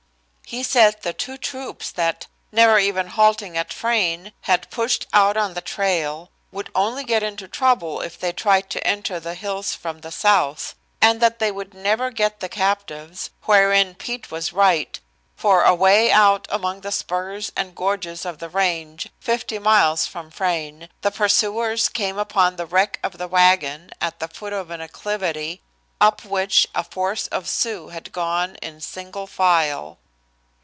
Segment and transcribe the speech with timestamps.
[0.51, 5.53] He said the two troops that, never even halting at Frayne, had pushed out on
[5.53, 10.01] the trail, would only get into trouble if they tried to enter the hills from
[10.01, 14.99] the South, and that they would never get the captives, wherein Pete was right,
[15.37, 20.89] for away out among the spurs and gorges of the range, fifty miles from Frayne,
[20.99, 25.61] the pursuers came upon the wreck of the wagon at the foot of an acclivity,
[26.01, 29.97] up which a force of Sioux had gone in single file.